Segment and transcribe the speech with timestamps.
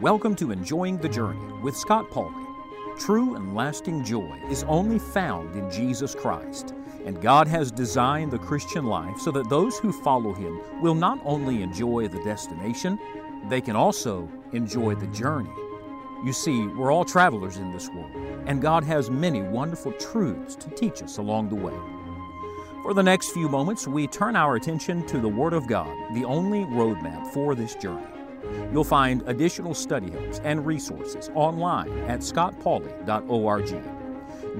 [0.00, 2.44] Welcome to Enjoying the Journey with Scott Pauley.
[2.98, 6.74] True and lasting joy is only found in Jesus Christ,
[7.06, 11.18] and God has designed the Christian life so that those who follow Him will not
[11.24, 12.98] only enjoy the destination,
[13.48, 15.48] they can also enjoy the journey.
[16.22, 18.12] You see, we're all travelers in this world,
[18.46, 21.72] and God has many wonderful truths to teach us along the way.
[22.82, 26.24] For the next few moments, we turn our attention to the Word of God, the
[26.24, 28.04] only roadmap for this journey.
[28.72, 33.82] You'll find additional study helps and resources online at scottpauley.org.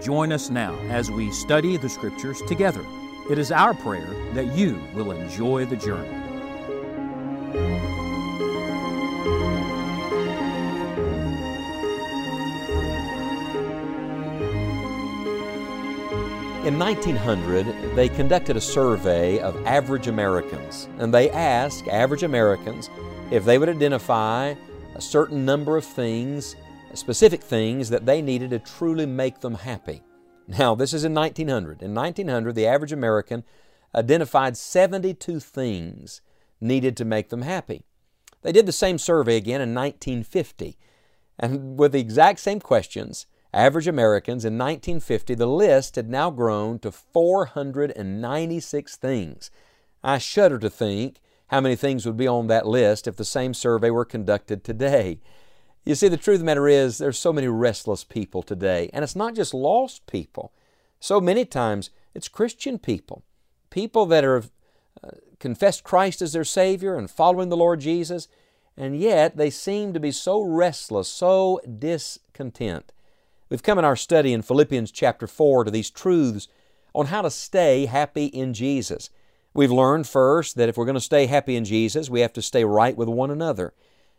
[0.01, 2.85] Join us now as we study the Scriptures together.
[3.29, 6.22] It is our prayer that you will enjoy the journey.
[16.65, 22.89] In 1900, they conducted a survey of average Americans, and they asked average Americans
[23.33, 24.55] if they would identify
[24.95, 26.55] a certain number of things,
[26.95, 30.05] specific things that they needed to truly make them happy.
[30.47, 31.83] Now, this is in 1900.
[31.83, 33.43] In 1900, the average American
[33.93, 36.21] identified 72 things
[36.61, 37.83] needed to make them happy.
[38.43, 40.79] They did the same survey again in 1950,
[41.41, 46.79] and with the exact same questions, average Americans in 1950, the list had now grown
[46.81, 49.51] to 496 things.
[50.03, 53.53] I shudder to think how many things would be on that list if the same
[53.53, 55.21] survey were conducted today.
[55.85, 59.03] You see, the truth of the matter is, there's so many restless people today, and
[59.03, 60.53] it's not just lost people.
[61.01, 63.25] So many times, it's Christian people,
[63.69, 64.45] people that are
[65.03, 68.29] uh, confessed Christ as their Savior and following the Lord Jesus,
[68.77, 72.93] and yet they seem to be so restless, so discontent.
[73.53, 76.49] We've come in our study in Philippians chapter 4 to these truths
[76.95, 79.11] on how to stay happy in Jesus.
[79.53, 82.41] We've learned first that if we're going to stay happy in Jesus, we have to
[82.41, 83.75] stay right with one another.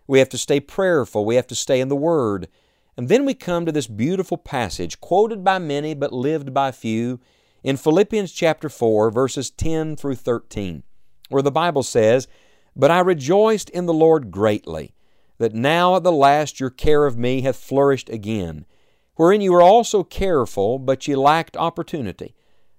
[0.05, 1.25] We have to stay prayerful.
[1.25, 2.47] We have to stay in the Word.
[2.95, 7.19] And then we come to this beautiful passage, quoted by many but lived by few,
[7.63, 10.83] in Philippians chapter 4, verses 10 through 13,
[11.29, 12.27] where the Bible says,
[12.75, 14.93] But I rejoiced in the Lord greatly,
[15.39, 18.67] that now at the last your care of me hath flourished again,
[19.15, 22.35] wherein you were also careful, but ye lacked opportunity.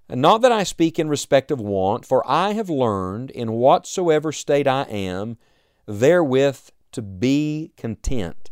[0.07, 4.31] And not that I speak in respect of want, for I have learned, in whatsoever
[4.31, 5.37] state I am,
[5.87, 8.51] therewith to be content.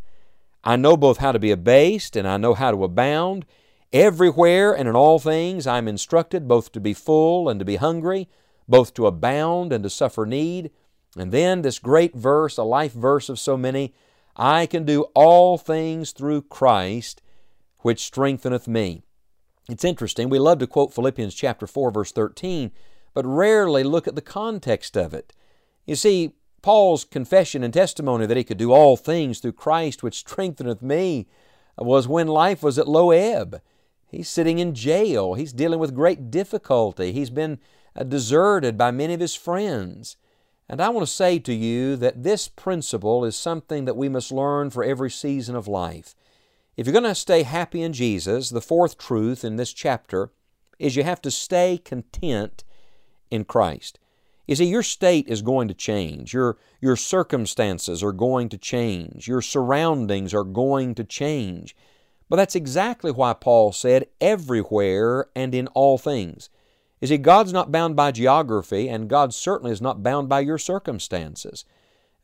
[0.63, 3.45] I know both how to be abased, and I know how to abound.
[3.91, 7.75] Everywhere and in all things I am instructed both to be full and to be
[7.75, 8.27] hungry,
[8.67, 10.71] both to abound and to suffer need.
[11.15, 13.93] And then this great verse, a life verse of so many
[14.35, 17.21] I can do all things through Christ,
[17.83, 19.03] which strengtheneth me.
[19.69, 20.29] It's interesting.
[20.29, 22.71] We love to quote Philippians chapter 4 verse 13,
[23.13, 25.33] but rarely look at the context of it.
[25.85, 30.19] You see, Paul's confession and testimony that he could do all things through Christ which
[30.19, 31.27] strengtheneth me
[31.77, 33.61] was when life was at low ebb.
[34.07, 35.33] He's sitting in jail.
[35.33, 37.11] He's dealing with great difficulty.
[37.11, 37.59] He's been
[37.95, 40.17] uh, deserted by many of his friends.
[40.69, 44.31] And I want to say to you that this principle is something that we must
[44.31, 46.15] learn for every season of life.
[46.75, 50.31] If you're going to stay happy in Jesus, the fourth truth in this chapter
[50.79, 52.63] is you have to stay content
[53.29, 53.99] in Christ.
[54.47, 56.33] You see, your state is going to change.
[56.33, 59.27] Your, your circumstances are going to change.
[59.27, 61.75] Your surroundings are going to change.
[62.27, 66.49] But that's exactly why Paul said, everywhere and in all things.
[66.99, 70.57] You see, God's not bound by geography, and God certainly is not bound by your
[70.57, 71.65] circumstances.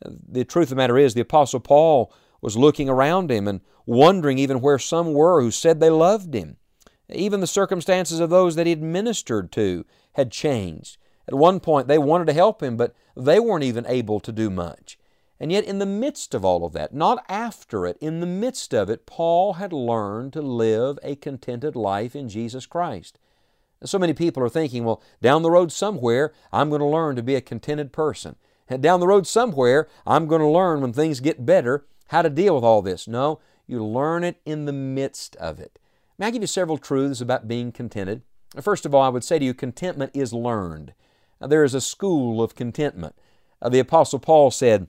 [0.02, 4.38] The truth of the matter is, the Apostle Paul was looking around him and wondering
[4.38, 6.57] even where some were who said they loved him.
[7.11, 10.97] Even the circumstances of those that he had ministered to had changed.
[11.27, 14.50] At one point, they wanted to help him, but they weren't even able to do
[14.50, 14.97] much.
[15.39, 18.73] And yet, in the midst of all of that, not after it, in the midst
[18.73, 23.17] of it, Paul had learned to live a contented life in Jesus Christ.
[23.83, 27.23] So many people are thinking, well, down the road somewhere, I'm going to learn to
[27.23, 28.35] be a contented person.
[28.68, 32.29] And down the road somewhere, I'm going to learn when things get better how to
[32.29, 33.07] deal with all this.
[33.07, 35.79] No, you learn it in the midst of it.
[36.17, 38.23] May I give you several truths about being contented?
[38.61, 40.94] First of all, I would say to you, contentment is learned.
[41.39, 43.15] Now, there is a school of contentment.
[43.61, 44.88] Uh, the Apostle Paul said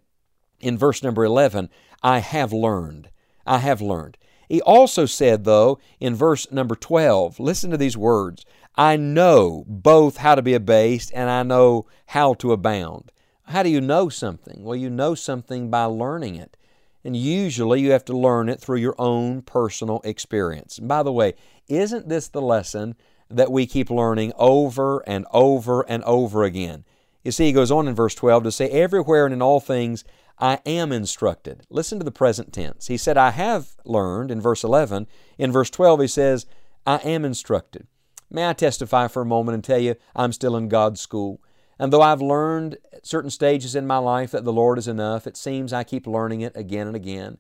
[0.61, 1.69] in verse number 11,
[2.03, 3.11] I have learned.
[3.47, 4.17] I have learned.
[4.49, 8.45] He also said, though, in verse number 12, listen to these words
[8.77, 13.13] I know both how to be abased and I know how to abound.
[13.45, 14.63] How do you know something?
[14.65, 16.57] Well, you know something by learning it.
[17.05, 20.79] And usually you have to learn it through your own personal experience.
[20.79, 21.35] And by the way,
[21.69, 22.95] isn't this the lesson
[23.31, 26.85] that we keep learning over and over and over again.
[27.23, 30.05] You see, he goes on in verse 12 to say, Everywhere and in all things
[30.39, 31.63] I am instructed.
[31.71, 32.89] Listen to the present tense.
[32.89, 35.07] He said, I have learned in verse 11.
[35.39, 36.47] In verse 12, he says,
[36.87, 37.87] I am instructed.
[38.31, 41.43] May I testify for a moment and tell you I'm still in God's school?
[41.81, 45.27] And though I've learned at certain stages in my life that the Lord is enough,
[45.27, 47.39] it seems I keep learning it again and again.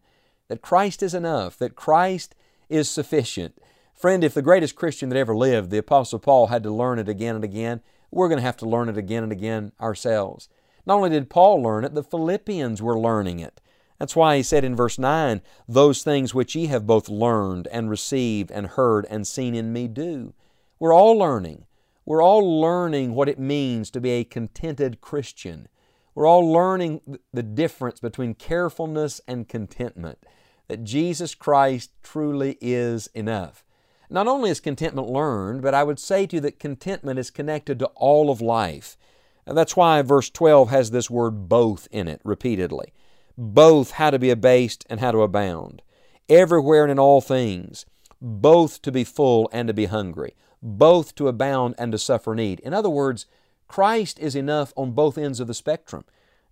[0.48, 2.34] That Christ is enough, that Christ
[2.70, 3.58] is sufficient.
[3.94, 7.06] Friend, if the greatest Christian that ever lived, the Apostle Paul, had to learn it
[7.06, 10.48] again and again, we're going to have to learn it again and again ourselves.
[10.86, 13.60] Not only did Paul learn it, the Philippians were learning it.
[13.98, 17.90] That's why he said in verse 9, Those things which ye have both learned and
[17.90, 20.32] received and heard and seen in me do.
[20.78, 21.66] We're all learning.
[22.10, 25.68] We're all learning what it means to be a contented Christian.
[26.12, 27.02] We're all learning
[27.32, 30.18] the difference between carefulness and contentment,
[30.66, 33.64] that Jesus Christ truly is enough.
[34.10, 37.78] Not only is contentment learned, but I would say to you that contentment is connected
[37.78, 38.98] to all of life.
[39.46, 42.92] And that's why verse 12 has this word both in it repeatedly.
[43.38, 45.80] Both how to be abased and how to abound.
[46.28, 47.86] Everywhere and in all things.
[48.20, 50.34] Both to be full and to be hungry.
[50.62, 52.60] Both to abound and to suffer need.
[52.60, 53.26] In other words,
[53.68, 56.04] Christ is enough on both ends of the spectrum.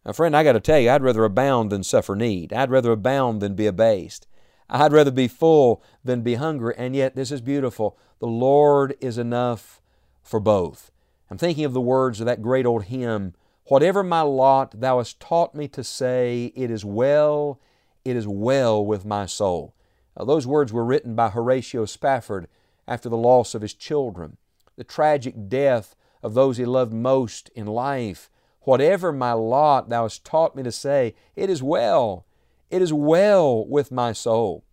[0.07, 2.53] Now, friend, I got to tell you, I'd rather abound than suffer need.
[2.53, 4.27] I'd rather abound than be abased.
[4.71, 6.75] I'd rather be full than be hungry.
[6.79, 7.99] And yet, this is beautiful.
[8.21, 9.81] The Lord is enough
[10.23, 10.91] for both.
[11.31, 13.35] I'm thinking of the words of that great old hymn
[13.69, 17.61] Whatever my lot, thou hast taught me to say, It is well,
[18.03, 19.75] it is well with my soul.
[20.19, 22.49] Now, those words were written by Horatio Spafford
[22.89, 24.39] after the loss of his children,
[24.77, 28.31] the tragic death of those he loved most in life.
[28.63, 32.27] Whatever my lot, thou hast taught me to say, It is well,
[32.71, 34.65] it is well with my soul.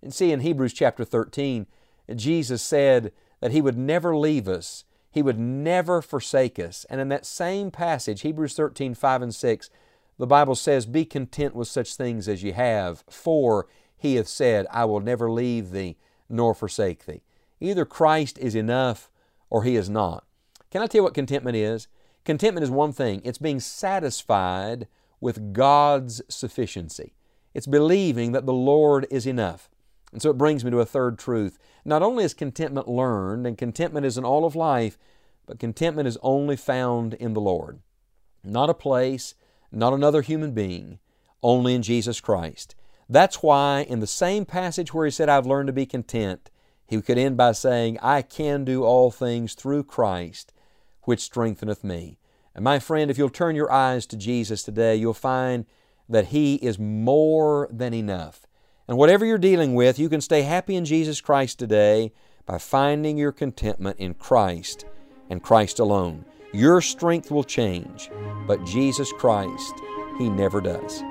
[0.00, 1.66] And see, in Hebrews chapter 13,
[2.14, 6.86] Jesus said that He would never leave us, He would never forsake us.
[6.88, 9.70] And in that same passage, Hebrews 13, 5 and 6,
[10.18, 13.66] the Bible says, Be content with such things as ye have, for
[13.96, 15.96] He hath said, I will never leave thee
[16.28, 17.22] nor forsake thee.
[17.64, 19.10] Either Christ is enough
[19.48, 20.24] or He is not.
[20.70, 21.88] Can I tell you what contentment is?
[22.24, 24.86] Contentment is one thing it's being satisfied
[25.20, 27.14] with God's sufficiency.
[27.54, 29.70] It's believing that the Lord is enough.
[30.12, 31.58] And so it brings me to a third truth.
[31.84, 34.98] Not only is contentment learned, and contentment is in all of life,
[35.46, 37.80] but contentment is only found in the Lord.
[38.42, 39.34] Not a place,
[39.72, 40.98] not another human being,
[41.42, 42.74] only in Jesus Christ.
[43.08, 46.50] That's why in the same passage where he said, I've learned to be content,
[46.86, 50.52] he could end by saying, I can do all things through Christ,
[51.02, 52.18] which strengtheneth me.
[52.54, 55.66] And my friend, if you'll turn your eyes to Jesus today, you'll find
[56.08, 58.46] that He is more than enough.
[58.86, 62.12] And whatever you're dealing with, you can stay happy in Jesus Christ today
[62.46, 64.84] by finding your contentment in Christ
[65.30, 66.26] and Christ alone.
[66.52, 68.10] Your strength will change,
[68.46, 69.74] but Jesus Christ,
[70.18, 71.02] He never does.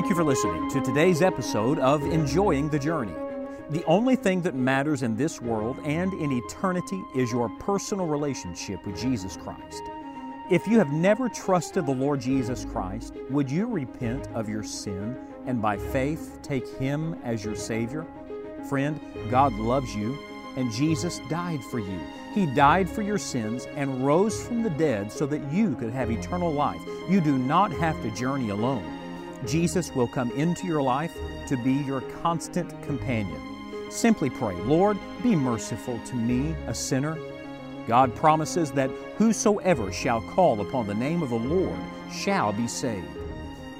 [0.00, 3.12] Thank you for listening to today's episode of Enjoying the Journey.
[3.68, 8.86] The only thing that matters in this world and in eternity is your personal relationship
[8.86, 9.82] with Jesus Christ.
[10.50, 15.18] If you have never trusted the Lord Jesus Christ, would you repent of your sin
[15.44, 18.06] and by faith take Him as your Savior?
[18.70, 18.98] Friend,
[19.30, 20.18] God loves you
[20.56, 22.00] and Jesus died for you.
[22.32, 26.10] He died for your sins and rose from the dead so that you could have
[26.10, 26.80] eternal life.
[27.06, 28.99] You do not have to journey alone.
[29.46, 31.16] Jesus will come into your life
[31.48, 33.40] to be your constant companion.
[33.90, 37.18] Simply pray, Lord, be merciful to me, a sinner.
[37.86, 41.78] God promises that whosoever shall call upon the name of the Lord
[42.12, 43.06] shall be saved.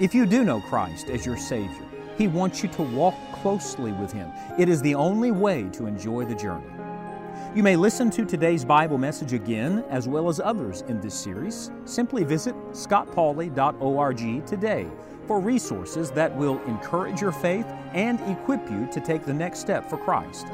[0.00, 1.84] If you do know Christ as your Savior,
[2.16, 4.30] He wants you to walk closely with Him.
[4.58, 6.66] It is the only way to enjoy the journey.
[7.54, 11.70] You may listen to today's Bible message again, as well as others in this series.
[11.84, 14.86] Simply visit scottpauley.org today
[15.30, 19.88] for resources that will encourage your faith and equip you to take the next step
[19.88, 20.48] for Christ.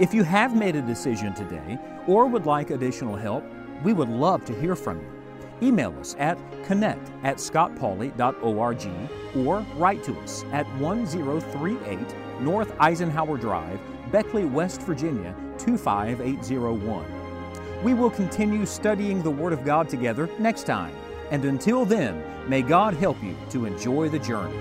[0.00, 3.44] If you have made a decision today or would like additional help,
[3.84, 5.68] we would love to hear from you.
[5.68, 8.88] Email us at connect at scottpauley.org
[9.36, 13.78] or write to us at 1038 North Eisenhower Drive,
[14.10, 17.84] Beckley, West Virginia 25801.
[17.84, 20.92] We will continue studying the Word of God together next time.
[21.30, 24.58] And until then, may God help you to enjoy the journey.